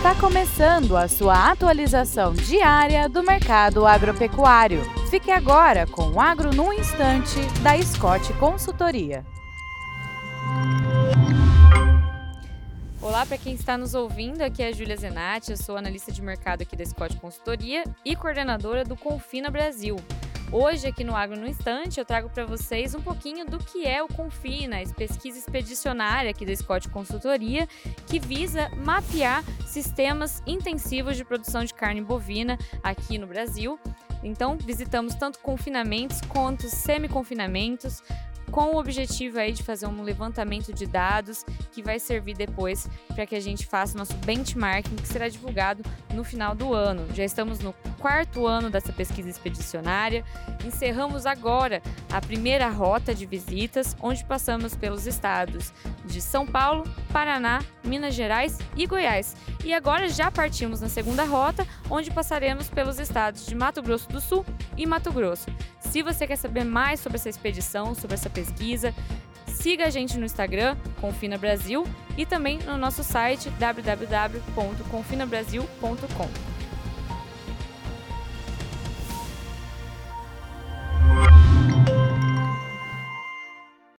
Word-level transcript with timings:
Está 0.00 0.14
começando 0.14 0.96
a 0.96 1.06
sua 1.06 1.50
atualização 1.50 2.32
diária 2.32 3.06
do 3.06 3.22
mercado 3.22 3.86
agropecuário. 3.86 4.80
Fique 5.10 5.30
agora 5.30 5.86
com 5.86 6.12
o 6.12 6.18
Agro 6.18 6.54
no 6.54 6.72
Instante, 6.72 7.38
da 7.62 7.76
Scott 7.82 8.32
Consultoria. 8.38 9.26
Olá 13.02 13.26
para 13.26 13.36
quem 13.36 13.52
está 13.52 13.76
nos 13.76 13.92
ouvindo, 13.92 14.40
aqui 14.40 14.62
é 14.62 14.68
a 14.68 14.72
Júlia 14.72 14.96
Zenatti, 14.96 15.50
eu 15.50 15.56
sou 15.58 15.76
analista 15.76 16.10
de 16.10 16.22
mercado 16.22 16.62
aqui 16.62 16.74
da 16.74 16.86
Scott 16.86 17.18
Consultoria 17.18 17.84
e 18.02 18.16
coordenadora 18.16 18.84
do 18.84 18.96
Confina 18.96 19.50
Brasil. 19.50 19.96
Hoje, 20.52 20.88
aqui 20.88 21.04
no 21.04 21.14
Agro 21.14 21.38
no 21.38 21.46
Instante, 21.46 22.00
eu 22.00 22.04
trago 22.04 22.28
para 22.28 22.44
vocês 22.44 22.92
um 22.92 23.00
pouquinho 23.00 23.46
do 23.46 23.56
que 23.56 23.86
é 23.86 24.02
o 24.02 24.08
Confina, 24.08 24.82
a 24.82 24.94
pesquisa 24.94 25.38
expedicionária 25.38 26.28
aqui 26.28 26.44
da 26.44 26.54
Scott 26.56 26.88
Consultoria, 26.88 27.68
que 28.08 28.18
visa 28.18 28.68
mapear 28.84 29.44
sistemas 29.64 30.42
intensivos 30.44 31.16
de 31.16 31.24
produção 31.24 31.64
de 31.64 31.72
carne 31.72 32.00
bovina 32.00 32.58
aqui 32.82 33.16
no 33.16 33.28
Brasil. 33.28 33.78
Então, 34.24 34.58
visitamos 34.58 35.14
tanto 35.14 35.38
confinamentos 35.38 36.20
quanto 36.22 36.68
semi-confinamentos, 36.68 38.02
com 38.50 38.74
o 38.74 38.78
objetivo 38.78 39.38
aí 39.38 39.52
de 39.52 39.62
fazer 39.62 39.86
um 39.86 40.02
levantamento 40.02 40.72
de 40.72 40.86
dados 40.86 41.44
que 41.72 41.82
vai 41.82 41.98
servir 41.98 42.34
depois 42.34 42.88
para 43.14 43.26
que 43.26 43.34
a 43.34 43.40
gente 43.40 43.66
faça 43.66 43.96
nosso 43.96 44.14
benchmarking 44.18 44.96
que 44.96 45.06
será 45.06 45.28
divulgado 45.28 45.82
no 46.12 46.24
final 46.24 46.54
do 46.54 46.74
ano. 46.74 47.06
Já 47.14 47.24
estamos 47.24 47.60
no 47.60 47.72
quarto 47.98 48.46
ano 48.46 48.70
dessa 48.70 48.92
pesquisa 48.92 49.28
expedicionária. 49.28 50.24
Encerramos 50.64 51.26
agora 51.26 51.82
a 52.10 52.20
primeira 52.20 52.68
rota 52.68 53.14
de 53.14 53.26
visitas, 53.26 53.96
onde 54.00 54.24
passamos 54.24 54.74
pelos 54.74 55.06
estados 55.06 55.72
de 56.04 56.20
São 56.20 56.46
Paulo, 56.46 56.84
Paraná, 57.12 57.62
Minas 57.84 58.14
Gerais 58.14 58.58
e 58.76 58.86
Goiás. 58.86 59.36
E 59.64 59.72
agora 59.72 60.08
já 60.08 60.30
partimos 60.30 60.80
na 60.80 60.88
segunda 60.88 61.24
rota, 61.24 61.66
onde 61.88 62.10
passaremos 62.10 62.68
pelos 62.68 62.98
estados 62.98 63.46
de 63.46 63.54
Mato 63.54 63.82
Grosso 63.82 64.08
do 64.08 64.20
Sul 64.20 64.44
e 64.76 64.86
Mato 64.86 65.12
Grosso. 65.12 65.46
Se 65.90 66.02
você 66.02 66.26
quer 66.26 66.36
saber 66.36 66.64
mais 66.64 67.00
sobre 67.00 67.18
essa 67.18 67.28
expedição, 67.28 67.94
sobre 67.96 68.14
essa 68.14 68.30
pesquisa, 68.30 68.94
siga 69.44 69.86
a 69.86 69.90
gente 69.90 70.16
no 70.16 70.24
Instagram, 70.24 70.76
Confina 71.00 71.36
Brasil, 71.36 71.84
e 72.16 72.24
também 72.24 72.60
no 72.60 72.78
nosso 72.78 73.02
site 73.02 73.50
www.confinabrasil.com. 73.58 76.49